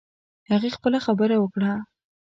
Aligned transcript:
هغې 0.49 0.69
خپله 0.77 0.99
خبره 1.05 1.35
وکړه 1.39 1.71